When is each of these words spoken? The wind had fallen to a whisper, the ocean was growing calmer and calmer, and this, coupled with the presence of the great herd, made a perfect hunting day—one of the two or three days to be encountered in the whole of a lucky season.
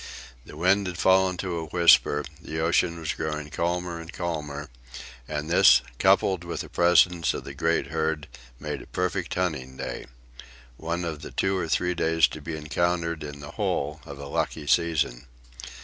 The 0.45 0.57
wind 0.57 0.87
had 0.87 0.97
fallen 0.97 1.37
to 1.37 1.57
a 1.59 1.65
whisper, 1.65 2.25
the 2.41 2.59
ocean 2.59 2.99
was 2.99 3.13
growing 3.13 3.51
calmer 3.51 3.99
and 3.99 4.11
calmer, 4.11 4.71
and 5.27 5.47
this, 5.47 5.81
coupled 5.99 6.43
with 6.43 6.61
the 6.61 6.69
presence 6.69 7.35
of 7.35 7.43
the 7.43 7.53
great 7.53 7.91
herd, 7.91 8.27
made 8.59 8.81
a 8.81 8.87
perfect 8.87 9.31
hunting 9.35 9.77
day—one 9.77 11.05
of 11.05 11.21
the 11.21 11.29
two 11.29 11.55
or 11.55 11.67
three 11.67 11.93
days 11.93 12.27
to 12.29 12.41
be 12.41 12.57
encountered 12.57 13.23
in 13.23 13.41
the 13.41 13.51
whole 13.51 14.01
of 14.03 14.17
a 14.17 14.25
lucky 14.25 14.65
season. 14.65 15.27